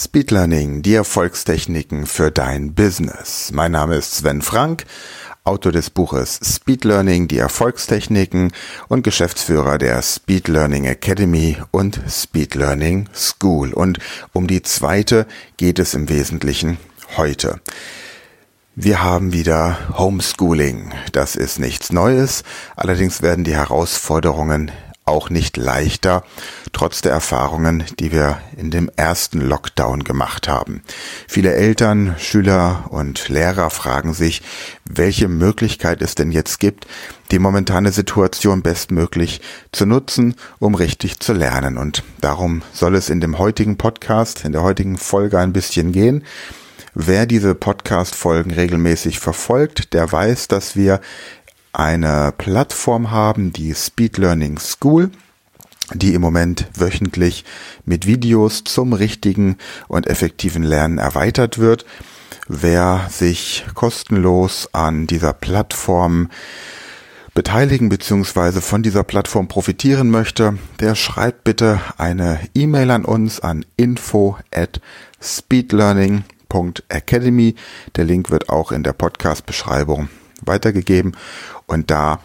Speed 0.00 0.30
Learning, 0.30 0.82
die 0.82 0.94
Erfolgstechniken 0.94 2.06
für 2.06 2.30
dein 2.30 2.72
Business. 2.72 3.50
Mein 3.52 3.72
Name 3.72 3.96
ist 3.96 4.14
Sven 4.14 4.42
Frank, 4.42 4.84
Autor 5.42 5.72
des 5.72 5.90
Buches 5.90 6.38
Speed 6.40 6.84
Learning, 6.84 7.26
die 7.26 7.38
Erfolgstechniken 7.38 8.52
und 8.86 9.02
Geschäftsführer 9.02 9.76
der 9.76 10.00
Speed 10.02 10.46
Learning 10.46 10.84
Academy 10.84 11.56
und 11.72 12.00
Speed 12.08 12.54
Learning 12.54 13.08
School. 13.12 13.72
Und 13.72 13.98
um 14.32 14.46
die 14.46 14.62
zweite 14.62 15.26
geht 15.56 15.80
es 15.80 15.94
im 15.94 16.08
Wesentlichen 16.08 16.78
heute. 17.16 17.60
Wir 18.76 19.02
haben 19.02 19.32
wieder 19.32 19.98
Homeschooling. 19.98 20.92
Das 21.10 21.34
ist 21.34 21.58
nichts 21.58 21.92
Neues. 21.92 22.44
Allerdings 22.76 23.20
werden 23.20 23.42
die 23.42 23.56
Herausforderungen 23.56 24.70
auch 25.08 25.30
nicht 25.30 25.56
leichter, 25.56 26.22
trotz 26.72 27.02
der 27.02 27.12
Erfahrungen, 27.12 27.84
die 27.98 28.12
wir 28.12 28.38
in 28.56 28.70
dem 28.70 28.90
ersten 28.96 29.40
Lockdown 29.40 30.04
gemacht 30.04 30.48
haben. 30.48 30.82
Viele 31.26 31.54
Eltern, 31.54 32.14
Schüler 32.18 32.84
und 32.90 33.28
Lehrer 33.28 33.70
fragen 33.70 34.14
sich, 34.14 34.42
welche 34.88 35.28
Möglichkeit 35.28 36.02
es 36.02 36.14
denn 36.14 36.30
jetzt 36.30 36.60
gibt, 36.60 36.86
die 37.30 37.38
momentane 37.38 37.92
Situation 37.92 38.62
bestmöglich 38.62 39.40
zu 39.72 39.86
nutzen, 39.86 40.34
um 40.58 40.74
richtig 40.74 41.20
zu 41.20 41.32
lernen. 41.32 41.76
Und 41.76 42.02
darum 42.20 42.62
soll 42.72 42.94
es 42.94 43.10
in 43.10 43.20
dem 43.20 43.38
heutigen 43.38 43.76
Podcast, 43.76 44.44
in 44.44 44.52
der 44.52 44.62
heutigen 44.62 44.96
Folge 44.96 45.38
ein 45.38 45.52
bisschen 45.52 45.92
gehen. 45.92 46.24
Wer 46.94 47.26
diese 47.26 47.54
Podcast-Folgen 47.54 48.50
regelmäßig 48.50 49.20
verfolgt, 49.20 49.92
der 49.92 50.10
weiß, 50.10 50.48
dass 50.48 50.74
wir 50.74 51.00
eine 51.72 52.32
Plattform 52.36 53.10
haben, 53.10 53.52
die 53.52 53.74
Speed 53.74 54.18
Learning 54.18 54.58
School, 54.58 55.10
die 55.94 56.14
im 56.14 56.20
Moment 56.20 56.68
wöchentlich 56.74 57.44
mit 57.84 58.06
Videos 58.06 58.62
zum 58.64 58.92
richtigen 58.92 59.56
und 59.88 60.06
effektiven 60.06 60.62
Lernen 60.62 60.98
erweitert 60.98 61.58
wird. 61.58 61.86
Wer 62.46 63.08
sich 63.10 63.64
kostenlos 63.74 64.68
an 64.72 65.06
dieser 65.06 65.32
Plattform 65.32 66.30
beteiligen 67.34 67.88
bzw. 67.88 68.60
von 68.60 68.82
dieser 68.82 69.04
Plattform 69.04 69.48
profitieren 69.48 70.10
möchte, 70.10 70.58
der 70.80 70.94
schreibt 70.94 71.44
bitte 71.44 71.80
eine 71.96 72.40
E-Mail 72.54 72.90
an 72.90 73.04
uns 73.04 73.40
an 73.40 73.64
info 73.76 74.36
at 74.52 74.80
speedlearning.academy. 75.22 77.54
Der 77.96 78.04
Link 78.04 78.30
wird 78.30 78.48
auch 78.48 78.72
in 78.72 78.82
der 78.82 78.92
Podcast-Beschreibung 78.92 80.08
weitergegeben 80.44 81.16
und 81.66 81.90
da 81.90 82.20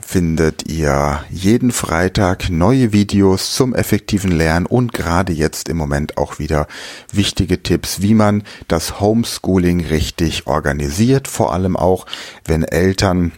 findet 0.00 0.70
ihr 0.70 1.24
jeden 1.30 1.72
Freitag 1.72 2.50
neue 2.50 2.92
Videos 2.92 3.54
zum 3.54 3.74
effektiven 3.74 4.30
Lernen 4.30 4.66
und 4.66 4.92
gerade 4.92 5.32
jetzt 5.32 5.68
im 5.68 5.78
Moment 5.78 6.18
auch 6.18 6.38
wieder 6.38 6.66
wichtige 7.12 7.62
Tipps, 7.62 8.02
wie 8.02 8.14
man 8.14 8.42
das 8.68 9.00
Homeschooling 9.00 9.86
richtig 9.86 10.46
organisiert, 10.46 11.28
vor 11.28 11.54
allem 11.54 11.76
auch, 11.76 12.06
wenn 12.44 12.62
Eltern 12.62 13.32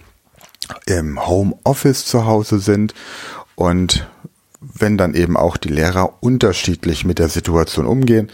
im 0.87 1.27
Homeoffice 1.27 2.05
zu 2.07 2.27
Hause 2.27 2.59
sind 2.59 2.95
und 3.55 4.09
wenn 4.61 4.97
dann 4.97 5.15
eben 5.15 5.37
auch 5.37 5.57
die 5.57 5.69
Lehrer 5.69 6.23
unterschiedlich 6.23 7.05
mit 7.05 7.19
der 7.19 7.29
Situation 7.29 7.87
umgehen. 7.87 8.31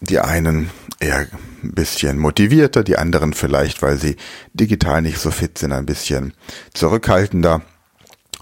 Die 0.00 0.18
einen 0.18 0.70
eher 0.98 1.26
ein 1.62 1.72
bisschen 1.74 2.18
motivierter, 2.18 2.82
die 2.84 2.96
anderen 2.96 3.32
vielleicht, 3.32 3.82
weil 3.82 3.98
sie 3.98 4.16
digital 4.54 5.02
nicht 5.02 5.18
so 5.18 5.30
fit 5.30 5.58
sind, 5.58 5.72
ein 5.72 5.86
bisschen 5.86 6.34
zurückhaltender. 6.74 7.62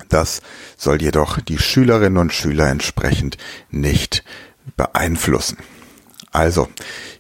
Das 0.09 0.41
soll 0.77 1.03
jedoch 1.03 1.41
die 1.41 1.59
Schülerinnen 1.59 2.19
und 2.19 2.33
Schüler 2.33 2.69
entsprechend 2.69 3.37
nicht 3.71 4.25
beeinflussen. 4.77 5.59
Also, 6.33 6.69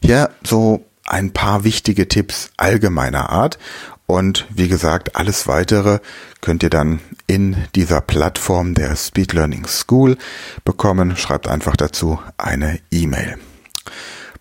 hier 0.02 0.30
so 0.44 0.84
ein 1.04 1.32
paar 1.32 1.64
wichtige 1.64 2.08
Tipps 2.08 2.50
allgemeiner 2.56 3.30
Art. 3.30 3.58
Und 4.06 4.46
wie 4.50 4.68
gesagt, 4.68 5.16
alles 5.16 5.46
weitere 5.46 5.98
könnt 6.40 6.62
ihr 6.62 6.70
dann 6.70 7.00
in 7.26 7.56
dieser 7.74 8.00
Plattform 8.00 8.74
der 8.74 8.96
Speed 8.96 9.34
Learning 9.34 9.66
School 9.66 10.16
bekommen. 10.64 11.16
Schreibt 11.16 11.48
einfach 11.48 11.76
dazu 11.76 12.18
eine 12.38 12.80
E-Mail. 12.90 13.38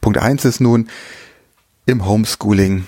Punkt 0.01 0.19
eins 0.19 0.45
ist 0.45 0.59
nun, 0.59 0.89
im 1.85 2.05
Homeschooling 2.05 2.85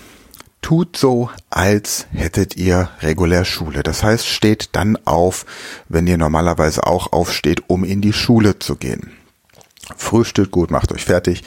tut 0.62 0.98
so, 0.98 1.30
als 1.50 2.08
hättet 2.12 2.58
ihr 2.58 2.90
regulär 3.02 3.46
Schule. 3.46 3.84
Das 3.84 4.04
heißt, 4.04 4.28
steht 4.28 4.70
dann 4.74 4.98
auf, 5.06 5.46
wenn 5.88 6.08
ihr 6.08 6.18
normalerweise 6.18 6.86
auch 6.86 7.12
aufsteht, 7.14 7.64
um 7.68 7.84
in 7.84 8.02
die 8.02 8.14
Schule 8.14 8.60
zu 8.60 8.76
gehen. 8.76 9.12
Frühstückt 9.96 10.52
gut, 10.52 10.70
macht 10.70 10.92
euch 10.92 11.06
fertig 11.06 11.44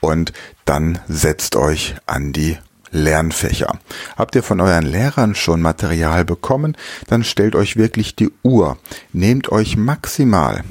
und 0.00 0.32
dann 0.64 1.00
setzt 1.08 1.56
euch 1.56 1.96
an 2.06 2.32
die 2.32 2.56
Lernfächer. 2.90 3.78
Habt 4.16 4.34
ihr 4.34 4.42
von 4.42 4.60
euren 4.60 4.86
Lehrern 4.86 5.34
schon 5.34 5.60
Material 5.60 6.24
bekommen, 6.24 6.76
dann 7.08 7.24
stellt 7.24 7.54
euch 7.54 7.76
wirklich 7.76 8.16
die 8.16 8.30
Uhr. 8.42 8.78
Nehmt 9.12 9.50
euch 9.50 9.76
maximal 9.76 10.62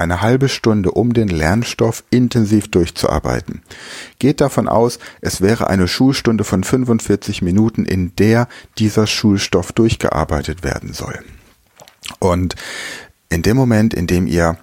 eine 0.00 0.22
halbe 0.22 0.48
Stunde, 0.48 0.92
um 0.92 1.12
den 1.12 1.28
Lernstoff 1.28 2.04
intensiv 2.10 2.68
durchzuarbeiten. 2.70 3.62
Geht 4.18 4.40
davon 4.40 4.68
aus, 4.68 4.98
es 5.20 5.40
wäre 5.40 5.68
eine 5.68 5.88
Schulstunde 5.88 6.44
von 6.44 6.64
45 6.64 7.42
Minuten, 7.42 7.84
in 7.84 8.16
der 8.16 8.48
dieser 8.78 9.06
Schulstoff 9.06 9.72
durchgearbeitet 9.72 10.64
werden 10.64 10.92
soll. 10.92 11.20
Und 12.18 12.56
in 13.28 13.42
dem 13.42 13.56
Moment, 13.56 13.94
in 13.94 14.06
dem 14.06 14.26
ihr 14.26 14.58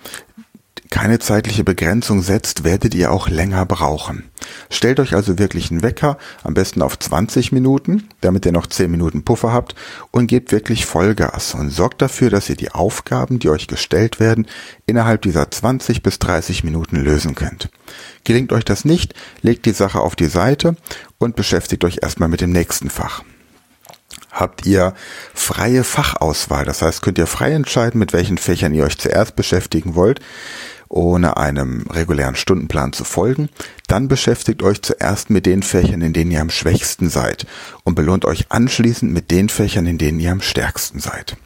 keine 0.89 1.19
zeitliche 1.19 1.63
Begrenzung 1.63 2.21
setzt, 2.21 2.63
werdet 2.63 2.95
ihr 2.95 3.11
auch 3.11 3.29
länger 3.29 3.65
brauchen. 3.65 4.29
Stellt 4.69 4.99
euch 4.99 5.13
also 5.15 5.39
wirklich 5.39 5.71
einen 5.71 5.83
Wecker, 5.83 6.17
am 6.43 6.53
besten 6.53 6.81
auf 6.81 6.97
20 6.97 7.51
Minuten, 7.51 8.09
damit 8.21 8.45
ihr 8.45 8.51
noch 8.51 8.67
10 8.67 8.89
Minuten 8.89 9.23
Puffer 9.23 9.51
habt 9.51 9.75
und 10.11 10.27
gebt 10.27 10.51
wirklich 10.51 10.85
Vollgas 10.85 11.53
und 11.53 11.69
sorgt 11.69 12.01
dafür, 12.01 12.29
dass 12.29 12.49
ihr 12.49 12.55
die 12.55 12.71
Aufgaben, 12.71 13.39
die 13.39 13.49
euch 13.49 13.67
gestellt 13.67 14.19
werden, 14.19 14.47
innerhalb 14.85 15.21
dieser 15.23 15.49
20 15.49 16.03
bis 16.03 16.19
30 16.19 16.63
Minuten 16.63 16.97
lösen 16.97 17.35
könnt. 17.35 17.69
Gelingt 18.23 18.51
euch 18.51 18.65
das 18.65 18.85
nicht, 18.85 19.13
legt 19.41 19.65
die 19.65 19.71
Sache 19.71 19.99
auf 19.99 20.15
die 20.15 20.25
Seite 20.25 20.75
und 21.17 21.35
beschäftigt 21.35 21.83
euch 21.83 21.99
erstmal 22.01 22.29
mit 22.29 22.41
dem 22.41 22.51
nächsten 22.51 22.89
Fach 22.89 23.23
habt 24.39 24.67
ihr 24.67 24.93
freie 25.33 25.83
Fachauswahl. 25.83 26.63
Das 26.63 26.83
heißt, 26.83 27.01
könnt 27.01 27.17
ihr 27.17 27.25
frei 27.25 27.53
entscheiden, 27.53 27.97
mit 27.97 28.13
welchen 28.13 28.37
Fächern 28.37 28.73
ihr 28.73 28.83
euch 28.83 28.97
zuerst 28.97 29.35
beschäftigen 29.35 29.95
wollt 29.95 30.19
ohne 30.89 31.37
einem 31.37 31.85
regulären 31.89 32.35
Stundenplan 32.35 32.93
zu 32.93 33.03
folgen, 33.03 33.49
dann 33.87 34.07
beschäftigt 34.07 34.63
euch 34.63 34.81
zuerst 34.81 35.29
mit 35.29 35.45
den 35.45 35.63
Fächern, 35.63 36.01
in 36.01 36.13
denen 36.13 36.31
ihr 36.31 36.41
am 36.41 36.49
schwächsten 36.49 37.09
seid 37.09 37.45
und 37.83 37.95
belohnt 37.95 38.25
euch 38.25 38.45
anschließend 38.49 39.11
mit 39.11 39.31
den 39.31 39.49
Fächern, 39.49 39.85
in 39.85 39.97
denen 39.97 40.19
ihr 40.19 40.31
am 40.31 40.41
stärksten 40.41 40.99
seid. 40.99 41.37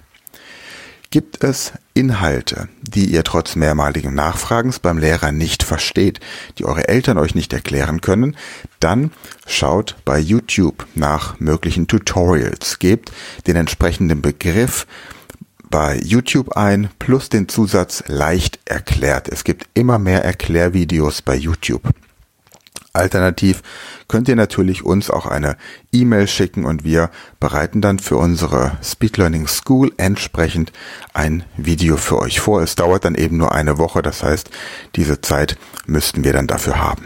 Gibt 1.11 1.43
es 1.43 1.73
Inhalte, 1.93 2.69
die 2.81 3.07
ihr 3.07 3.25
trotz 3.25 3.57
mehrmaligen 3.57 4.15
Nachfragens 4.15 4.79
beim 4.79 4.97
Lehrer 4.97 5.33
nicht 5.33 5.61
versteht, 5.61 6.21
die 6.57 6.63
eure 6.63 6.87
Eltern 6.87 7.17
euch 7.17 7.35
nicht 7.35 7.51
erklären 7.51 7.99
können, 7.99 8.37
dann 8.79 9.11
schaut 9.45 9.97
bei 10.05 10.17
YouTube 10.17 10.87
nach 10.95 11.37
möglichen 11.41 11.87
Tutorials, 11.87 12.79
gebt 12.79 13.11
den 13.45 13.57
entsprechenden 13.57 14.21
Begriff 14.21 14.87
bei 15.71 15.97
YouTube 15.97 16.55
ein, 16.55 16.89
plus 16.99 17.29
den 17.29 17.47
Zusatz 17.49 18.03
leicht 18.07 18.59
erklärt. 18.65 19.29
Es 19.29 19.43
gibt 19.43 19.67
immer 19.73 19.97
mehr 19.97 20.23
Erklärvideos 20.23 21.23
bei 21.23 21.35
YouTube. 21.35 21.81
Alternativ 22.93 23.63
könnt 24.09 24.27
ihr 24.27 24.35
natürlich 24.35 24.83
uns 24.83 25.09
auch 25.09 25.25
eine 25.25 25.55
E-Mail 25.93 26.27
schicken 26.27 26.65
und 26.65 26.83
wir 26.83 27.09
bereiten 27.39 27.79
dann 27.79 27.99
für 27.99 28.17
unsere 28.17 28.77
Speed 28.83 29.15
Learning 29.15 29.47
School 29.47 29.93
entsprechend 29.95 30.73
ein 31.13 31.45
Video 31.55 31.95
für 31.95 32.19
euch 32.19 32.41
vor. 32.41 32.61
Es 32.61 32.75
dauert 32.75 33.05
dann 33.05 33.15
eben 33.15 33.37
nur 33.37 33.53
eine 33.53 33.77
Woche, 33.77 34.01
das 34.01 34.23
heißt, 34.23 34.49
diese 34.97 35.21
Zeit 35.21 35.57
müssten 35.85 36.25
wir 36.25 36.33
dann 36.33 36.47
dafür 36.47 36.79
haben. 36.79 37.05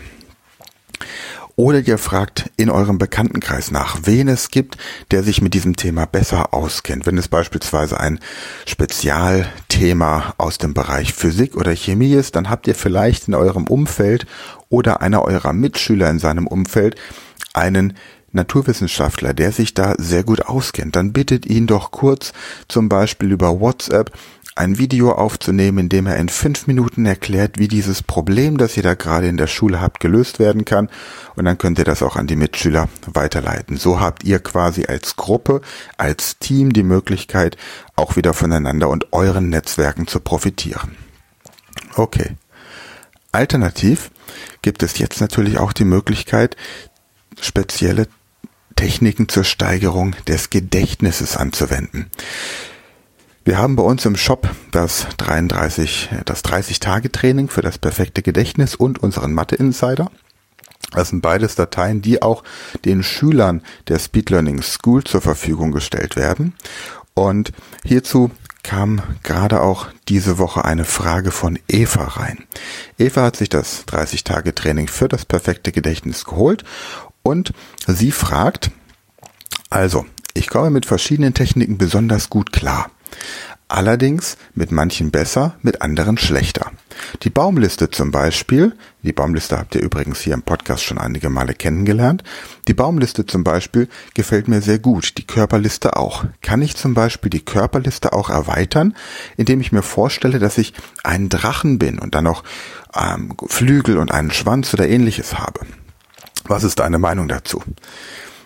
Oder 1.58 1.80
ihr 1.80 1.98
fragt 1.98 2.52
in 2.58 2.70
eurem 2.70 2.98
Bekanntenkreis 2.98 3.72
nach, 3.72 4.00
wen 4.04 4.28
es 4.28 4.52
gibt, 4.52 4.78
der 5.12 5.24
sich 5.24 5.42
mit 5.42 5.54
diesem 5.54 5.78
Thema 5.78 6.06
besser 6.06 6.54
auskennt. 6.54 7.06
Wenn 7.06 7.18
es 7.18 7.30
beispielsweise 7.30 7.98
ein 7.98 8.20
Spezialthema 8.66 10.34
aus 10.38 10.58
dem 10.58 10.74
Bereich 10.74 11.14
Physik 11.14 11.56
oder 11.56 11.74
Chemie 11.74 12.12
ist, 12.12 12.36
dann 12.36 12.50
habt 12.50 12.68
ihr 12.68 12.76
vielleicht 12.76 13.30
in 13.30 13.36
eurem 13.36 13.68
Umfeld 13.68 14.26
oder 14.68 15.02
einer 15.02 15.24
eurer 15.24 15.54
Mitschüler 15.54 16.10
in 16.10 16.20
seinem 16.20 16.46
Umfeld 16.46 16.98
einen 17.54 17.94
Naturwissenschaftler, 18.36 19.34
der 19.34 19.54
sich 19.54 19.74
da 19.74 19.96
sehr 19.98 20.24
gut 20.24 20.42
auskennt, 20.42 20.98
dann 20.98 21.14
bittet 21.14 21.46
ihn 21.46 21.68
doch 21.68 21.92
kurz 21.92 22.34
zum 22.68 22.90
Beispiel 22.90 23.32
über 23.32 23.62
WhatsApp 23.62 24.12
ein 24.56 24.78
Video 24.78 25.12
aufzunehmen, 25.12 25.80
in 25.80 25.90
dem 25.90 26.08
er 26.08 26.16
in 26.16 26.30
fünf 26.30 26.66
Minuten 26.66 27.06
erklärt, 27.06 27.60
wie 27.60 27.68
dieses 27.68 28.02
Problem, 28.02 28.58
das 28.58 28.78
ihr 28.78 28.84
da 28.84 28.94
gerade 28.94 29.28
in 29.28 29.36
der 29.36 29.48
Schule 29.48 29.82
habt, 29.82 30.00
gelöst 30.00 30.40
werden 30.40 30.64
kann. 30.64 30.90
Und 31.36 31.44
dann 31.44 31.58
könnt 31.58 31.78
ihr 31.78 31.84
das 31.84 32.02
auch 32.02 32.16
an 32.16 32.28
die 32.28 32.38
Mitschüler 32.38 32.88
weiterleiten. 33.06 33.76
So 33.76 34.00
habt 34.00 34.24
ihr 34.24 34.40
quasi 34.40 34.86
als 34.86 35.18
Gruppe, 35.18 35.60
als 35.98 36.40
Team 36.40 36.72
die 36.72 36.84
Möglichkeit, 36.84 37.58
auch 37.98 38.16
wieder 38.16 38.34
voneinander 38.34 38.88
und 38.88 39.12
euren 39.12 39.50
Netzwerken 39.50 40.08
zu 40.08 40.22
profitieren. 40.22 40.96
Okay. 41.96 42.38
Alternativ 43.34 44.12
gibt 44.62 44.82
es 44.82 44.98
jetzt 44.98 45.20
natürlich 45.20 45.58
auch 45.58 45.74
die 45.74 45.84
Möglichkeit, 45.84 46.56
spezielle 47.42 48.08
Techniken 48.78 49.28
zur 49.28 49.44
Steigerung 49.44 50.16
des 50.28 50.50
Gedächtnisses 50.50 51.36
anzuwenden. 51.36 52.10
Wir 53.48 53.60
haben 53.60 53.76
bei 53.76 53.84
uns 53.84 54.04
im 54.06 54.16
Shop 54.16 54.50
das 54.72 55.06
33, 55.18 56.10
das 56.26 56.44
30-Tage-Training 56.44 57.48
für 57.48 57.62
das 57.62 57.78
perfekte 57.78 58.24
Gedächtnis 58.24 58.74
und 58.74 59.04
unseren 59.04 59.34
Mathe-Insider. 59.34 60.10
Das 60.90 61.10
sind 61.10 61.22
beides 61.22 61.54
Dateien, 61.54 62.02
die 62.02 62.24
auch 62.24 62.44
den 62.86 63.04
Schülern 63.04 63.62
der 63.88 64.00
Speed 64.00 64.32
Learning 64.32 64.64
School 64.64 65.04
zur 65.04 65.22
Verfügung 65.22 65.72
gestellt 65.72 66.16
werden. 66.16 66.56
Und 67.14 67.52
hierzu 67.84 68.32
kam 68.64 69.04
gerade 69.22 69.62
auch 69.62 69.90
diese 70.08 70.40
Woche 70.40 70.66
eine 70.66 70.84
Frage 70.84 71.30
von 71.30 71.60
Eva 71.68 72.04
rein. 72.04 72.46
Eva 72.98 73.22
hat 73.22 73.36
sich 73.36 73.50
das 73.50 73.86
30-Tage-Training 73.86 74.88
für 74.88 75.08
das 75.08 75.24
perfekte 75.24 75.72
Gedächtnis 75.72 76.26
geholt 76.26 76.64
und 77.22 77.54
sie 77.86 78.12
fragt, 78.12 78.72
also, 79.70 80.08
ich 80.34 80.50
komme 80.50 80.72
mit 80.72 80.88
verschiedenen 80.88 81.36
Techniken 81.36 81.78
besonders 81.78 82.32
gut 82.32 82.52
klar. 82.52 82.90
Allerdings 83.68 84.38
mit 84.54 84.72
manchen 84.72 85.10
besser, 85.10 85.56
mit 85.64 85.82
anderen 85.82 86.20
schlechter. 86.20 86.72
Die 87.24 87.32
Baumliste 87.32 87.90
zum 87.90 88.12
Beispiel, 88.12 88.74
die 89.02 89.12
Baumliste 89.12 89.58
habt 89.58 89.74
ihr 89.74 89.82
übrigens 89.82 90.22
hier 90.22 90.36
im 90.36 90.44
Podcast 90.44 90.84
schon 90.84 91.00
einige 91.00 91.30
Male 91.30 91.56
kennengelernt. 91.56 92.24
Die 92.68 92.76
Baumliste 92.76 93.26
zum 93.26 93.44
Beispiel 93.44 93.90
gefällt 94.14 94.48
mir 94.48 94.62
sehr 94.62 94.78
gut, 94.78 95.18
die 95.18 95.26
Körperliste 95.26 95.98
auch. 95.98 96.26
Kann 96.44 96.62
ich 96.62 96.76
zum 96.76 96.94
Beispiel 96.94 97.32
die 97.32 97.44
Körperliste 97.44 98.14
auch 98.14 98.30
erweitern, 98.30 98.96
indem 99.36 99.62
ich 99.62 99.72
mir 99.72 99.84
vorstelle, 99.84 100.38
dass 100.38 100.60
ich 100.60 100.74
ein 101.04 101.30
Drachen 101.30 101.80
bin 101.80 101.98
und 101.98 102.14
dann 102.14 102.26
noch 102.26 102.44
ähm, 102.96 103.36
Flügel 103.48 103.98
und 103.98 104.12
einen 104.12 104.32
Schwanz 104.32 104.74
oder 104.76 104.88
ähnliches 104.88 105.40
habe? 105.40 105.62
Was 106.48 106.64
ist 106.64 106.80
deine 106.80 107.00
Meinung 107.00 107.28
dazu? 107.28 107.64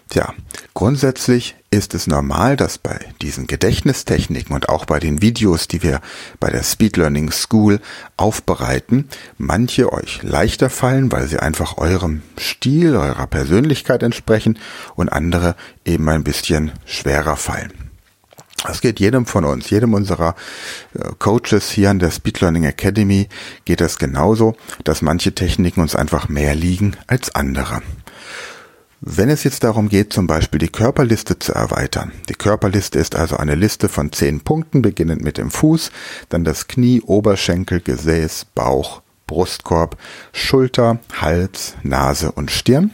Tja, 0.10 0.34
grundsätzlich 0.74 1.56
ist 1.70 1.94
es 1.94 2.08
normal, 2.08 2.56
dass 2.58 2.80
bei 2.80 3.00
diesen 3.22 3.46
Gedächtnistechniken 3.46 4.56
und 4.56 4.68
auch 4.68 4.86
bei 4.86 5.00
den 5.00 5.22
Videos, 5.22 5.68
die 5.68 5.84
wir 5.84 6.02
bei 6.40 6.50
der 6.50 6.64
Speed 6.64 6.98
Learning 6.98 7.32
School 7.32 7.80
aufbereiten, 8.18 9.08
manche 9.38 9.94
euch 9.94 10.24
leichter 10.24 10.72
fallen, 10.72 11.12
weil 11.12 11.28
sie 11.28 11.38
einfach 11.38 11.78
eurem 11.78 12.24
Stil, 12.40 12.96
eurer 12.96 13.28
Persönlichkeit 13.28 14.02
entsprechen 14.02 14.58
und 14.96 15.10
andere 15.10 15.56
eben 15.86 16.10
ein 16.10 16.24
bisschen 16.24 16.72
schwerer 16.86 17.36
fallen. 17.36 17.72
Das 18.66 18.82
geht 18.82 19.00
jedem 19.00 19.28
von 19.28 19.46
uns, 19.46 19.70
jedem 19.70 19.94
unserer 19.94 20.36
äh, 20.96 21.12
Coaches 21.20 21.70
hier 21.70 21.92
an 21.92 22.00
der 22.00 22.10
Speed 22.10 22.42
Learning 22.42 22.64
Academy 22.64 23.30
geht 23.64 23.80
es 23.80 24.00
genauso, 24.00 24.56
dass 24.84 25.04
manche 25.04 25.36
Techniken 25.36 25.82
uns 25.82 25.96
einfach 25.96 26.30
mehr 26.30 26.56
liegen 26.56 26.98
als 27.06 27.34
andere. 27.36 27.84
Wenn 29.01 29.30
es 29.30 29.46
jetzt 29.46 29.63
darum 29.63 29.88
geht, 29.88 30.12
zum 30.12 30.28
Beispiel 30.28 30.60
die 30.60 30.68
Körperliste 30.68 31.40
zu 31.40 31.54
erweitern, 31.54 32.12
die 32.28 32.34
Körperliste 32.34 33.00
ist 33.00 33.16
also 33.16 33.38
eine 33.38 33.56
Liste 33.56 33.88
von 33.88 34.12
zehn 34.12 34.42
Punkten, 34.42 34.81
beginnend 34.81 35.24
mit 35.24 35.38
dem 35.38 35.51
Fuß, 35.51 35.92
dann 36.28 36.44
das 36.44 36.68
Knie, 36.68 37.01
Oberschenkel, 37.01 37.80
Gesäß, 37.80 38.48
Bauch, 38.54 39.01
Brustkorb, 39.25 39.98
Schulter, 40.34 41.00
Hals, 41.22 41.75
Nase 41.81 42.34
und 42.34 42.51
Stirn. 42.51 42.92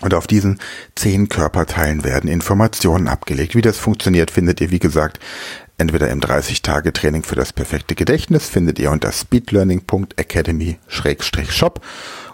Und 0.00 0.14
auf 0.14 0.26
diesen 0.26 0.58
zehn 0.96 1.28
Körperteilen 1.28 2.02
werden 2.02 2.28
Informationen 2.28 3.06
abgelegt. 3.06 3.54
Wie 3.54 3.62
das 3.62 3.76
funktioniert, 3.76 4.30
findet 4.30 4.60
ihr, 4.60 4.70
wie 4.70 4.78
gesagt, 4.78 5.20
entweder 5.80 6.10
im 6.10 6.20
30-Tage-Training 6.20 7.24
für 7.24 7.34
das 7.34 7.52
perfekte 7.52 7.94
Gedächtnis, 7.94 8.48
findet 8.48 8.78
ihr 8.78 8.90
unter 8.90 9.10
speedlearning.academy-shop 9.10 11.80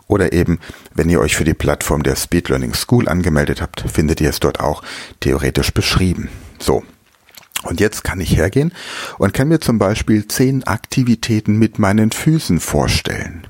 oder 0.08 0.32
eben, 0.32 0.58
wenn 0.94 1.08
ihr 1.08 1.20
euch 1.20 1.37
für 1.37 1.44
die 1.44 1.54
Plattform 1.54 2.02
der 2.02 2.16
Speed 2.16 2.48
Learning 2.48 2.75
School 2.75 3.08
angemeldet 3.08 3.62
habt, 3.62 3.84
findet 3.90 4.20
ihr 4.20 4.31
es 4.31 4.40
dort 4.40 4.58
auch 4.60 4.82
theoretisch 5.20 5.72
beschrieben. 5.72 6.28
So. 6.58 6.82
Und 7.62 7.81
jetzt 7.81 8.05
kann 8.05 8.20
ich 8.20 8.37
hergehen 8.37 8.73
und 9.19 9.35
kann 9.35 9.49
mir 9.49 9.61
zum 9.61 9.79
Beispiel 9.79 10.29
zehn 10.29 10.64
Aktivitäten 10.64 11.58
mit 11.58 11.79
meinen 11.79 12.12
Füßen 12.12 12.61
vorstellen. 12.61 13.47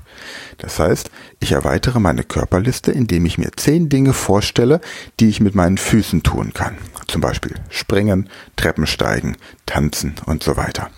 Das 0.57 0.79
heißt, 0.79 1.11
ich 1.39 1.51
erweitere 1.51 1.99
meine 1.99 2.23
Körperliste, 2.23 2.91
indem 2.91 3.25
ich 3.25 3.37
mir 3.37 3.51
zehn 3.55 3.89
Dinge 3.89 4.13
vorstelle, 4.13 4.81
die 5.19 5.29
ich 5.29 5.39
mit 5.39 5.53
meinen 5.53 5.77
Füßen 5.77 6.23
tun 6.23 6.53
kann. 6.53 6.77
Zum 7.07 7.21
Beispiel 7.21 7.53
springen, 7.69 8.29
Treppen 8.55 8.87
steigen, 8.87 9.37
tanzen 9.65 10.15
und 10.25 10.43
so 10.43 10.57
weiter. 10.57 10.89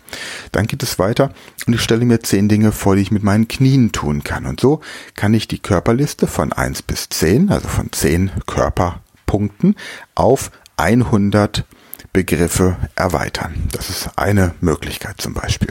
Dann 0.51 0.65
geht 0.65 0.81
es 0.81 0.97
weiter 0.97 1.33
und 1.67 1.73
ich 1.73 1.81
stelle 1.81 2.05
mir 2.05 2.21
zehn 2.21 2.47
Dinge 2.47 2.71
vor, 2.71 2.95
die 2.95 3.01
ich 3.01 3.11
mit 3.11 3.23
meinen 3.23 3.47
Knien 3.47 3.91
tun 3.91 4.23
kann. 4.23 4.45
Und 4.45 4.59
so 4.59 4.79
kann 5.15 5.33
ich 5.33 5.47
die 5.47 5.59
Körperliste 5.59 6.25
von 6.25 6.53
eins 6.53 6.81
bis 6.81 7.09
zehn, 7.09 7.49
also 7.49 7.67
von 7.67 7.91
zehn 7.91 8.31
Körperpunkten, 8.47 9.75
auf 10.15 10.51
100 10.77 11.65
Begriffe 12.13 12.77
erweitern. 12.95 13.67
Das 13.71 13.89
ist 13.89 14.17
eine 14.17 14.53
Möglichkeit 14.61 15.21
zum 15.21 15.33
Beispiel. 15.33 15.69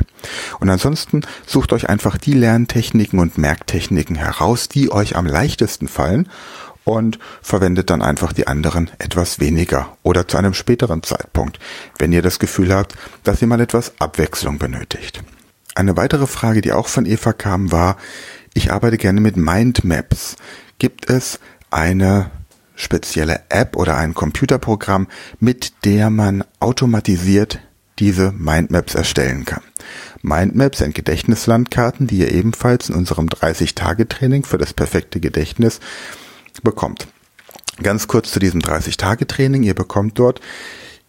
Und 0.60 0.70
ansonsten 0.70 1.22
sucht 1.46 1.72
euch 1.72 1.88
einfach 1.88 2.16
die 2.16 2.32
Lerntechniken 2.32 3.18
und 3.18 3.38
Merktechniken 3.38 4.16
heraus, 4.16 4.68
die 4.68 4.92
euch 4.92 5.16
am 5.16 5.26
leichtesten 5.26 5.88
fallen 5.88 6.28
und 6.84 7.18
verwendet 7.42 7.90
dann 7.90 8.02
einfach 8.02 8.32
die 8.32 8.46
anderen 8.46 8.90
etwas 8.98 9.40
weniger 9.40 9.96
oder 10.02 10.26
zu 10.26 10.38
einem 10.38 10.54
späteren 10.54 11.02
Zeitpunkt, 11.02 11.58
wenn 11.98 12.12
ihr 12.12 12.22
das 12.22 12.38
Gefühl 12.38 12.74
habt, 12.74 12.94
dass 13.24 13.42
ihr 13.42 13.48
mal 13.48 13.60
etwas 13.60 13.92
Abwechslung 14.00 14.58
benötigt. 14.58 15.22
Eine 15.74 15.96
weitere 15.96 16.26
Frage, 16.26 16.60
die 16.60 16.72
auch 16.72 16.88
von 16.88 17.04
Eva 17.04 17.32
kam, 17.32 17.70
war, 17.70 17.98
ich 18.54 18.72
arbeite 18.72 18.96
gerne 18.96 19.20
mit 19.20 19.36
Mindmaps. 19.36 20.36
Gibt 20.78 21.10
es 21.10 21.38
eine 21.70 22.30
spezielle 22.78 23.40
App 23.50 23.76
oder 23.76 23.96
ein 23.96 24.14
Computerprogramm, 24.14 25.08
mit 25.40 25.84
der 25.84 26.10
man 26.10 26.44
automatisiert 26.60 27.58
diese 27.98 28.32
Mindmaps 28.32 28.94
erstellen 28.94 29.44
kann. 29.44 29.62
Mindmaps 30.22 30.78
sind 30.78 30.94
Gedächtnislandkarten, 30.94 32.06
die 32.06 32.18
ihr 32.18 32.32
ebenfalls 32.32 32.88
in 32.88 32.94
unserem 32.94 33.26
30-Tage-Training 33.26 34.44
für 34.44 34.58
das 34.58 34.72
perfekte 34.72 35.20
Gedächtnis 35.20 35.80
bekommt. 36.62 37.08
Ganz 37.82 38.06
kurz 38.06 38.30
zu 38.30 38.38
diesem 38.38 38.60
30-Tage-Training. 38.60 39.64
Ihr 39.64 39.74
bekommt 39.74 40.18
dort 40.18 40.40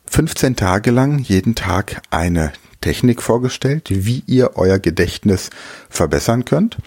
15 0.05 0.55
Tage 0.55 0.91
lang 0.91 1.19
jeden 1.19 1.53
Tag 1.55 2.01
eine 2.09 2.51
Technik 2.81 3.21
vorgestellt, 3.21 3.87
wie 3.89 4.23
ihr 4.25 4.51
euer 4.55 4.79
Gedächtnis 4.79 5.49
verbessern 5.89 6.45
könnt. 6.45 6.77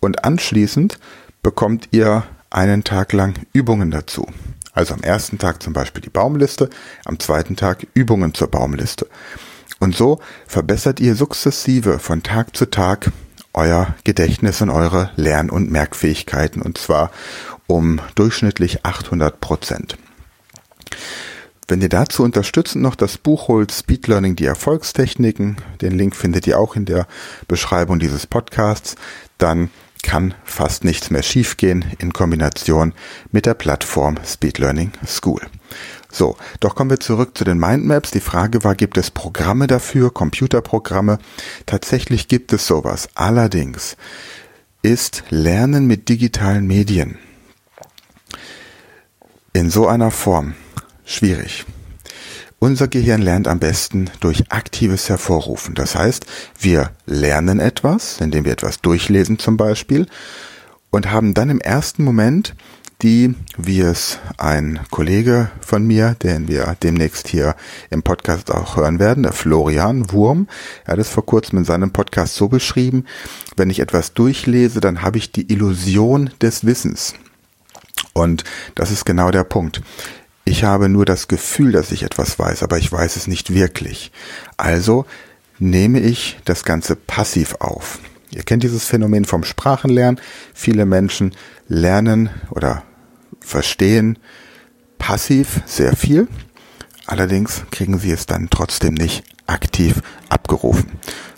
Und 0.00 0.24
anschließend 0.24 0.98
bekommt 1.42 1.88
ihr 1.92 2.24
einen 2.54 2.84
Tag 2.84 3.12
lang 3.12 3.34
Übungen 3.52 3.90
dazu. 3.90 4.26
Also 4.72 4.94
am 4.94 5.02
ersten 5.02 5.38
Tag 5.38 5.62
zum 5.62 5.72
Beispiel 5.72 6.02
die 6.02 6.10
Baumliste, 6.10 6.70
am 7.04 7.18
zweiten 7.18 7.56
Tag 7.56 7.86
Übungen 7.94 8.34
zur 8.34 8.48
Baumliste. 8.48 9.08
Und 9.80 9.96
so 9.96 10.20
verbessert 10.46 11.00
ihr 11.00 11.14
sukzessive 11.14 11.98
von 11.98 12.22
Tag 12.22 12.56
zu 12.56 12.70
Tag 12.70 13.10
euer 13.52 13.94
Gedächtnis 14.04 14.60
und 14.62 14.70
eure 14.70 15.10
Lern- 15.16 15.50
und 15.50 15.70
Merkfähigkeiten 15.70 16.62
und 16.62 16.78
zwar 16.78 17.10
um 17.66 18.00
durchschnittlich 18.14 18.84
800 18.84 19.40
Prozent. 19.40 19.96
Wenn 21.66 21.80
ihr 21.80 21.88
dazu 21.88 22.22
unterstützend 22.22 22.82
noch 22.82 22.94
das 22.94 23.16
Buch 23.16 23.48
holt, 23.48 23.72
Speed 23.72 24.06
Learning, 24.06 24.36
die 24.36 24.44
Erfolgstechniken, 24.44 25.56
den 25.80 25.92
Link 25.92 26.14
findet 26.14 26.46
ihr 26.46 26.58
auch 26.58 26.76
in 26.76 26.84
der 26.84 27.06
Beschreibung 27.48 27.98
dieses 27.98 28.26
Podcasts, 28.26 28.96
dann 29.38 29.70
kann 30.04 30.34
fast 30.44 30.84
nichts 30.84 31.10
mehr 31.10 31.22
schiefgehen 31.22 31.84
in 31.98 32.12
Kombination 32.12 32.92
mit 33.32 33.46
der 33.46 33.54
Plattform 33.54 34.16
Speed 34.24 34.58
Learning 34.58 34.92
School. 35.04 35.40
So, 36.12 36.36
doch 36.60 36.76
kommen 36.76 36.90
wir 36.90 37.00
zurück 37.00 37.36
zu 37.36 37.42
den 37.42 37.58
Mindmaps. 37.58 38.12
Die 38.12 38.20
Frage 38.20 38.62
war, 38.62 38.76
gibt 38.76 38.98
es 38.98 39.10
Programme 39.10 39.66
dafür, 39.66 40.12
Computerprogramme? 40.12 41.18
Tatsächlich 41.66 42.28
gibt 42.28 42.52
es 42.52 42.66
sowas. 42.66 43.08
Allerdings 43.16 43.96
ist 44.82 45.24
Lernen 45.30 45.86
mit 45.86 46.08
digitalen 46.08 46.66
Medien 46.66 47.18
in 49.54 49.70
so 49.70 49.88
einer 49.88 50.10
Form 50.10 50.54
schwierig. 51.04 51.64
Unser 52.64 52.88
Gehirn 52.88 53.20
lernt 53.20 53.46
am 53.46 53.58
besten 53.58 54.08
durch 54.20 54.50
aktives 54.50 55.10
Hervorrufen. 55.10 55.74
Das 55.74 55.96
heißt, 55.96 56.24
wir 56.58 56.92
lernen 57.04 57.60
etwas, 57.60 58.22
indem 58.22 58.46
wir 58.46 58.52
etwas 58.52 58.80
durchlesen 58.80 59.38
zum 59.38 59.58
Beispiel, 59.58 60.06
und 60.88 61.10
haben 61.10 61.34
dann 61.34 61.50
im 61.50 61.60
ersten 61.60 62.02
Moment 62.02 62.54
die, 63.02 63.34
wie 63.58 63.82
es 63.82 64.18
ein 64.38 64.80
Kollege 64.90 65.50
von 65.60 65.86
mir, 65.86 66.16
den 66.22 66.48
wir 66.48 66.74
demnächst 66.82 67.28
hier 67.28 67.54
im 67.90 68.02
Podcast 68.02 68.50
auch 68.50 68.78
hören 68.78 68.98
werden, 68.98 69.24
der 69.24 69.34
Florian 69.34 70.10
Wurm, 70.10 70.48
er 70.86 70.92
hat 70.92 71.00
es 71.00 71.10
vor 71.10 71.26
kurzem 71.26 71.58
in 71.58 71.66
seinem 71.66 71.90
Podcast 71.90 72.34
so 72.34 72.48
beschrieben, 72.48 73.04
wenn 73.58 73.68
ich 73.68 73.80
etwas 73.80 74.14
durchlese, 74.14 74.80
dann 74.80 75.02
habe 75.02 75.18
ich 75.18 75.32
die 75.32 75.52
Illusion 75.52 76.30
des 76.40 76.64
Wissens. 76.64 77.12
Und 78.14 78.42
das 78.74 78.90
ist 78.90 79.04
genau 79.04 79.30
der 79.30 79.44
Punkt. 79.44 79.82
Ich 80.44 80.64
habe 80.64 80.88
nur 80.88 81.04
das 81.04 81.28
Gefühl, 81.28 81.72
dass 81.72 81.90
ich 81.90 82.02
etwas 82.02 82.38
weiß, 82.38 82.62
aber 82.62 82.78
ich 82.78 82.90
weiß 82.90 83.16
es 83.16 83.26
nicht 83.26 83.54
wirklich. 83.54 84.12
Also 84.56 85.06
nehme 85.58 86.00
ich 86.00 86.38
das 86.44 86.64
Ganze 86.64 86.96
passiv 86.96 87.56
auf. 87.60 87.98
Ihr 88.30 88.42
kennt 88.42 88.62
dieses 88.62 88.84
Phänomen 88.84 89.24
vom 89.24 89.44
Sprachenlernen. 89.44 90.20
Viele 90.52 90.86
Menschen 90.86 91.34
lernen 91.68 92.30
oder 92.50 92.82
verstehen 93.40 94.18
passiv 94.98 95.62
sehr 95.66 95.96
viel. 95.96 96.28
Allerdings 97.06 97.62
kriegen 97.70 97.98
sie 97.98 98.10
es 98.10 98.26
dann 98.26 98.48
trotzdem 98.50 98.94
nicht 98.94 99.24
aktiv 99.46 100.00
abgerufen. 100.28 100.92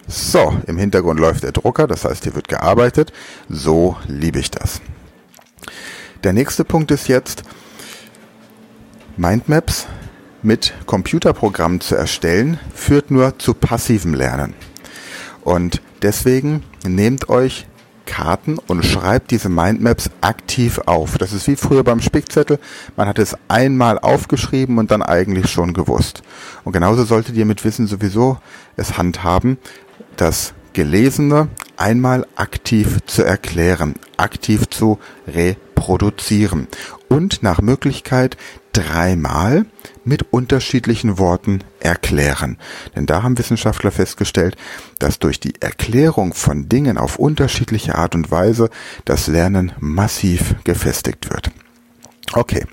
So, 0.08 0.56
im 0.66 0.78
Hintergrund 0.78 1.18
läuft 1.18 1.42
der 1.42 1.52
Drucker, 1.52 1.88
das 1.88 2.04
heißt, 2.04 2.24
hier 2.24 2.34
wird 2.36 2.48
gearbeitet. 2.48 3.12
So 3.48 3.96
liebe 4.06 4.38
ich 4.38 4.50
das. 4.50 4.80
Der 6.22 6.32
nächste 6.32 6.64
Punkt 6.64 6.92
ist 6.92 7.08
jetzt, 7.08 7.42
Mindmaps 9.16 9.86
mit 10.42 10.74
Computerprogrammen 10.86 11.80
zu 11.80 11.96
erstellen, 11.96 12.60
führt 12.74 13.10
nur 13.10 13.38
zu 13.38 13.54
passivem 13.54 14.14
Lernen. 14.14 14.54
Und 15.42 15.80
deswegen 16.02 16.62
nehmt 16.86 17.28
euch 17.28 17.66
Karten 18.04 18.58
und 18.58 18.84
schreibt 18.84 19.30
diese 19.30 19.48
Mindmaps 19.48 20.10
aktiv 20.20 20.80
auf. 20.86 21.18
Das 21.18 21.32
ist 21.32 21.48
wie 21.48 21.56
früher 21.56 21.82
beim 21.82 22.00
Spickzettel. 22.00 22.58
Man 22.96 23.08
hat 23.08 23.18
es 23.18 23.36
einmal 23.48 23.98
aufgeschrieben 23.98 24.78
und 24.78 24.90
dann 24.90 25.02
eigentlich 25.02 25.50
schon 25.50 25.74
gewusst. 25.74 26.22
Und 26.64 26.72
genauso 26.72 27.04
solltet 27.04 27.36
ihr 27.36 27.46
mit 27.46 27.64
Wissen 27.64 27.86
sowieso 27.86 28.38
es 28.76 28.96
handhaben, 28.96 29.58
das 30.16 30.54
Gelesene 30.72 31.48
einmal 31.76 32.26
aktiv 32.36 32.98
zu 33.06 33.24
erklären, 33.24 33.94
aktiv 34.18 34.68
zu 34.68 34.98
reproduzieren 35.26 36.68
und 37.08 37.42
nach 37.42 37.60
Möglichkeit 37.62 38.36
dreimal 38.76 39.64
mit 40.04 40.32
unterschiedlichen 40.32 41.18
Worten 41.18 41.60
erklären. 41.80 42.58
Denn 42.94 43.06
da 43.06 43.22
haben 43.22 43.38
Wissenschaftler 43.38 43.90
festgestellt, 43.90 44.56
dass 44.98 45.18
durch 45.18 45.40
die 45.40 45.54
Erklärung 45.60 46.34
von 46.34 46.68
Dingen 46.68 46.98
auf 46.98 47.18
unterschiedliche 47.18 47.94
Art 47.94 48.14
und 48.14 48.30
Weise 48.30 48.68
das 49.04 49.28
Lernen 49.28 49.72
massiv 49.80 50.56
gefestigt 50.64 51.30
wird. 51.30 51.50
Okay, 52.32 52.64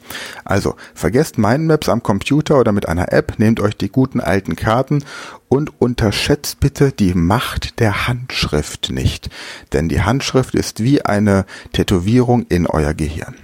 also 0.44 0.76
vergesst 0.96 1.38
Mindmaps 1.38 1.88
am 1.88 2.02
Computer 2.02 2.60
oder 2.60 2.72
mit 2.72 2.90
einer 2.90 3.14
App, 3.14 3.38
nehmt 3.38 3.60
euch 3.60 3.78
die 3.78 3.90
guten 3.90 4.20
alten 4.20 4.56
Karten 4.56 5.06
und 5.48 5.80
unterschätzt 5.80 6.60
bitte 6.60 6.92
die 6.92 7.14
Macht 7.14 7.80
der 7.80 8.08
Handschrift 8.08 8.90
nicht, 8.90 9.30
denn 9.72 9.90
die 9.90 10.02
Handschrift 10.02 10.56
ist 10.56 10.84
wie 10.84 11.06
eine 11.06 11.46
Tätowierung 11.72 12.48
in 12.50 12.66
euer 12.66 12.96
Gehirn. 12.96 13.36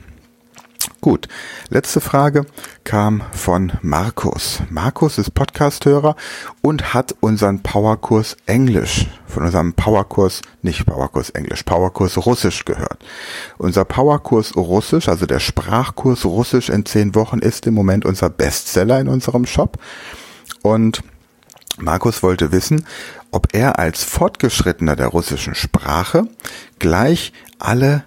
Gut, 1.01 1.29
letzte 1.69 2.01
Frage 2.01 2.45
kam 2.83 3.23
von 3.31 3.71
Markus. 3.81 4.59
Markus 4.69 5.17
ist 5.17 5.33
Podcasthörer 5.33 6.17
und 6.61 6.93
hat 6.93 7.15
unseren 7.21 7.63
Powerkurs 7.63 8.35
Englisch, 8.47 9.07
von 9.25 9.43
unserem 9.43 9.73
Powerkurs, 9.73 10.41
nicht 10.61 10.85
Powerkurs 10.85 11.29
Englisch, 11.29 11.63
Powerkurs 11.63 12.17
Russisch 12.25 12.65
gehört. 12.65 12.99
Unser 13.57 13.85
Powerkurs 13.85 14.57
Russisch, 14.57 15.07
also 15.07 15.25
der 15.25 15.39
Sprachkurs 15.39 16.25
Russisch 16.25 16.67
in 16.67 16.85
zehn 16.85 17.15
Wochen, 17.15 17.39
ist 17.39 17.65
im 17.65 17.75
Moment 17.75 18.03
unser 18.03 18.29
Bestseller 18.29 18.99
in 18.99 19.07
unserem 19.07 19.45
Shop. 19.45 19.77
Und 20.63 21.01
Markus 21.77 22.23
wollte 22.23 22.51
wissen, 22.51 22.85
ob 23.31 23.53
er 23.53 23.79
als 23.79 24.03
Fortgeschrittener 24.03 24.97
der 24.97 25.07
russischen 25.07 25.55
Sprache 25.55 26.27
gleich 26.77 27.31
alle 27.57 28.03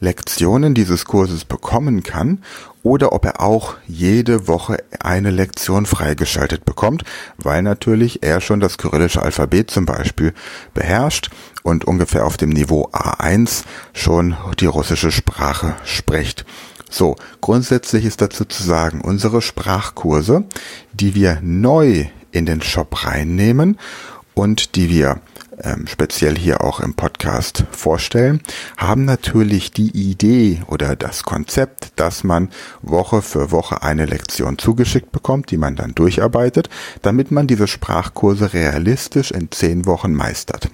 Lektionen 0.00 0.74
dieses 0.74 1.04
Kurses 1.04 1.44
bekommen 1.44 2.02
kann 2.02 2.42
oder 2.82 3.12
ob 3.12 3.26
er 3.26 3.40
auch 3.40 3.74
jede 3.86 4.48
Woche 4.48 4.78
eine 4.98 5.30
Lektion 5.30 5.84
freigeschaltet 5.84 6.64
bekommt, 6.64 7.04
weil 7.36 7.62
natürlich 7.62 8.22
er 8.22 8.40
schon 8.40 8.60
das 8.60 8.78
kyrillische 8.78 9.22
Alphabet 9.22 9.70
zum 9.70 9.84
Beispiel 9.84 10.32
beherrscht 10.72 11.30
und 11.62 11.84
ungefähr 11.84 12.24
auf 12.24 12.38
dem 12.38 12.50
Niveau 12.50 12.88
A1 12.92 13.64
schon 13.92 14.36
die 14.58 14.66
russische 14.66 15.12
Sprache 15.12 15.76
spricht. 15.84 16.46
So, 16.90 17.16
grundsätzlich 17.40 18.04
ist 18.04 18.20
dazu 18.20 18.44
zu 18.44 18.62
sagen, 18.62 19.02
unsere 19.02 19.42
Sprachkurse, 19.42 20.44
die 20.92 21.14
wir 21.14 21.38
neu 21.42 22.06
in 22.32 22.46
den 22.46 22.62
Shop 22.62 23.04
reinnehmen 23.04 23.78
und 24.34 24.74
die 24.74 24.90
wir 24.90 25.20
ähm, 25.62 25.86
speziell 25.86 26.36
hier 26.36 26.62
auch 26.62 26.80
im 26.80 26.94
Podcast 26.94 27.64
vorstellen, 27.70 28.40
haben 28.76 29.04
natürlich 29.04 29.72
die 29.72 29.90
Idee 29.90 30.62
oder 30.66 30.96
das 30.96 31.22
Konzept, 31.22 31.92
dass 31.96 32.24
man 32.24 32.48
Woche 32.82 33.22
für 33.22 33.50
Woche 33.50 33.82
eine 33.82 34.06
Lektion 34.06 34.58
zugeschickt 34.58 35.12
bekommt, 35.12 35.50
die 35.50 35.56
man 35.56 35.76
dann 35.76 35.94
durcharbeitet, 35.94 36.68
damit 37.02 37.30
man 37.30 37.46
diese 37.46 37.66
Sprachkurse 37.66 38.52
realistisch 38.52 39.30
in 39.30 39.50
zehn 39.50 39.86
Wochen 39.86 40.12
meistert. 40.12 40.70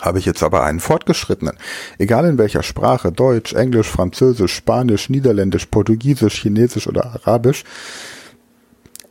Habe 0.00 0.18
ich 0.18 0.24
jetzt 0.24 0.42
aber 0.42 0.64
einen 0.64 0.80
fortgeschrittenen, 0.80 1.56
egal 1.98 2.24
in 2.24 2.38
welcher 2.38 2.62
Sprache, 2.62 3.12
Deutsch, 3.12 3.52
Englisch, 3.52 3.88
Französisch, 3.88 4.54
Spanisch, 4.54 5.10
Niederländisch, 5.10 5.66
Portugiesisch, 5.66 6.40
Chinesisch 6.40 6.86
oder 6.86 7.06
Arabisch, 7.06 7.64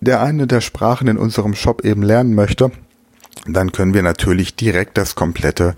der 0.01 0.21
eine 0.21 0.47
der 0.47 0.61
Sprachen 0.61 1.07
in 1.07 1.17
unserem 1.17 1.53
Shop 1.53 1.83
eben 1.83 2.01
lernen 2.01 2.33
möchte, 2.33 2.71
dann 3.45 3.71
können 3.71 3.93
wir 3.93 4.03
natürlich 4.03 4.55
direkt 4.55 4.97
das 4.97 5.15
komplette 5.15 5.75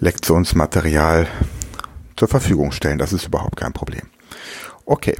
Lektionsmaterial 0.00 1.26
zur 2.16 2.28
Verfügung 2.28 2.72
stellen. 2.72 2.98
Das 2.98 3.12
ist 3.12 3.26
überhaupt 3.26 3.56
kein 3.56 3.72
Problem. 3.72 4.02
Okay. 4.84 5.16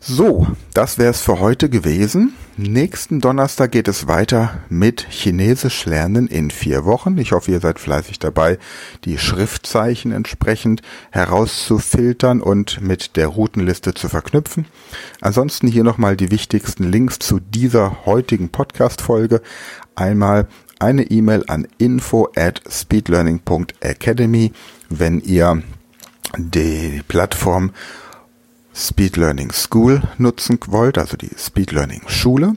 So, 0.00 0.46
das 0.74 0.96
wäre 0.96 1.10
es 1.10 1.20
für 1.20 1.40
heute 1.40 1.68
gewesen. 1.68 2.32
Nächsten 2.56 3.20
Donnerstag 3.20 3.72
geht 3.72 3.88
es 3.88 4.06
weiter 4.06 4.62
mit 4.68 5.06
Chinesisch 5.10 5.86
lernen 5.86 6.28
in 6.28 6.52
vier 6.52 6.84
Wochen. 6.84 7.18
Ich 7.18 7.32
hoffe, 7.32 7.50
ihr 7.50 7.60
seid 7.60 7.80
fleißig 7.80 8.20
dabei, 8.20 8.58
die 9.04 9.18
Schriftzeichen 9.18 10.12
entsprechend 10.12 10.82
herauszufiltern 11.10 12.40
und 12.40 12.80
mit 12.80 13.16
der 13.16 13.26
Routenliste 13.26 13.92
zu 13.92 14.08
verknüpfen. 14.08 14.66
Ansonsten 15.20 15.66
hier 15.66 15.84
nochmal 15.84 16.16
die 16.16 16.30
wichtigsten 16.30 16.84
Links 16.84 17.18
zu 17.18 17.40
dieser 17.40 18.06
heutigen 18.06 18.50
Podcast-Folge. 18.50 19.42
Einmal 19.96 20.46
eine 20.80 21.04
E-Mail 21.04 21.44
an 21.48 21.66
info 21.78 22.28
at 22.36 22.60
speedlearning.academy, 22.68 24.52
wenn 24.88 25.20
ihr 25.20 25.62
die 26.36 27.02
Plattform 27.08 27.72
Speed 28.74 29.16
Learning 29.16 29.50
School 29.50 30.02
nutzen 30.18 30.60
wollt, 30.66 30.98
also 30.98 31.16
die 31.16 31.30
Speed 31.36 31.72
Learning 31.72 32.02
Schule 32.06 32.56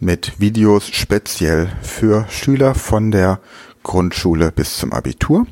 mit 0.00 0.40
Videos 0.40 0.88
speziell 0.88 1.70
für 1.82 2.26
Schüler 2.30 2.74
von 2.74 3.10
der 3.10 3.40
Grundschule 3.82 4.50
bis 4.50 4.78
zum 4.78 4.92
Abitur. 4.92 5.46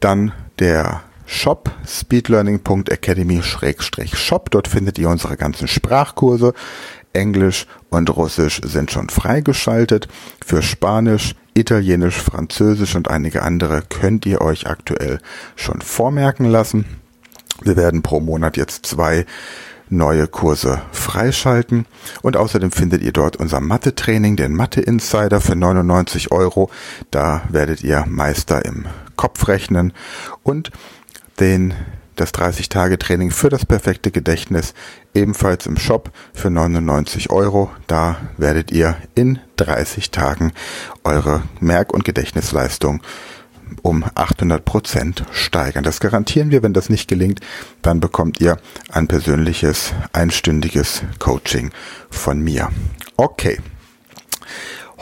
Dann 0.00 0.32
der 0.58 1.02
Shop 1.26 1.70
speedlearning.academy-shop. 1.86 4.50
Dort 4.50 4.68
findet 4.68 4.98
ihr 4.98 5.08
unsere 5.08 5.36
ganzen 5.36 5.68
Sprachkurse. 5.68 6.54
Englisch 7.12 7.66
und 7.90 8.14
Russisch 8.16 8.60
sind 8.64 8.90
schon 8.90 9.08
freigeschaltet. 9.08 10.08
Für 10.44 10.62
Spanisch, 10.62 11.34
Italienisch, 11.54 12.16
Französisch 12.16 12.94
und 12.94 13.10
einige 13.10 13.42
andere 13.42 13.82
könnt 13.82 14.26
ihr 14.26 14.40
euch 14.40 14.66
aktuell 14.66 15.18
schon 15.56 15.80
vormerken 15.80 16.46
lassen. 16.46 16.86
Wir 17.60 17.76
werden 17.76 18.02
pro 18.02 18.20
Monat 18.20 18.56
jetzt 18.56 18.86
zwei 18.86 19.26
neue 19.92 20.26
Kurse 20.26 20.80
freischalten 20.90 21.86
und 22.22 22.36
außerdem 22.36 22.72
findet 22.72 23.02
ihr 23.02 23.12
dort 23.12 23.36
unser 23.36 23.60
Mathe-Training, 23.60 24.36
den 24.36 24.54
Mathe-Insider 24.54 25.40
für 25.40 25.54
99 25.54 26.32
Euro. 26.32 26.70
Da 27.10 27.42
werdet 27.50 27.84
ihr 27.84 28.04
Meister 28.08 28.64
im 28.64 28.86
Kopf 29.16 29.46
rechnen 29.48 29.92
und 30.42 30.70
den 31.38 31.74
das 32.16 32.32
30-Tage-Training 32.34 33.30
für 33.30 33.48
das 33.48 33.66
perfekte 33.66 34.10
Gedächtnis 34.10 34.74
ebenfalls 35.14 35.66
im 35.66 35.76
Shop 35.76 36.10
für 36.34 36.50
99 36.50 37.30
Euro. 37.30 37.70
Da 37.86 38.16
werdet 38.36 38.70
ihr 38.70 38.96
in 39.14 39.38
30 39.56 40.10
Tagen 40.10 40.52
eure 41.04 41.42
Merk- 41.60 41.92
und 41.92 42.04
Gedächtnisleistung 42.04 43.02
um 43.80 44.04
800 44.14 44.64
Prozent 44.64 45.24
steigern. 45.32 45.84
Das 45.84 46.00
garantieren 46.00 46.50
wir. 46.50 46.62
Wenn 46.62 46.74
das 46.74 46.90
nicht 46.90 47.08
gelingt, 47.08 47.40
dann 47.80 48.00
bekommt 48.00 48.40
ihr 48.40 48.58
ein 48.90 49.08
persönliches, 49.08 49.92
einstündiges 50.12 51.02
Coaching 51.18 51.70
von 52.10 52.40
mir. 52.40 52.68
Okay. 53.16 53.58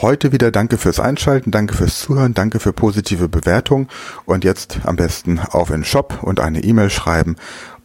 Heute 0.02 0.32
wieder 0.32 0.50
danke 0.50 0.78
fürs 0.78 0.98
Einschalten, 0.98 1.50
danke 1.50 1.74
fürs 1.74 2.00
Zuhören, 2.00 2.32
danke 2.32 2.58
für 2.58 2.72
positive 2.72 3.28
Bewertungen 3.28 3.88
und 4.24 4.44
jetzt 4.44 4.80
am 4.84 4.96
besten 4.96 5.38
auf 5.38 5.68
den 5.68 5.84
Shop 5.84 6.22
und 6.22 6.40
eine 6.40 6.64
E-Mail 6.64 6.88
schreiben 6.88 7.36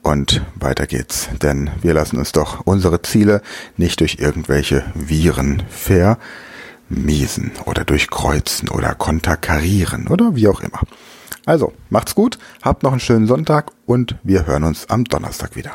und 0.01 0.41
weiter 0.55 0.87
geht's. 0.87 1.27
Denn 1.41 1.71
wir 1.81 1.93
lassen 1.93 2.17
uns 2.17 2.31
doch 2.31 2.61
unsere 2.65 3.01
Ziele 3.01 3.41
nicht 3.75 3.99
durch 3.99 4.15
irgendwelche 4.17 4.85
Viren 4.93 5.63
vermiesen 6.87 7.51
oder 7.65 7.83
durchkreuzen 7.83 8.69
oder 8.69 8.95
konterkarieren 8.95 10.07
oder 10.07 10.37
wie 10.37 10.47
auch 10.47 10.61
immer. 10.61 10.79
Also, 11.45 11.73
macht's 11.89 12.15
gut, 12.15 12.39
habt 12.61 12.83
noch 12.83 12.91
einen 12.91 13.01
schönen 13.01 13.27
Sonntag 13.27 13.71
und 13.85 14.15
wir 14.23 14.47
hören 14.47 14.63
uns 14.63 14.89
am 14.89 15.03
Donnerstag 15.03 15.57
wieder. 15.57 15.73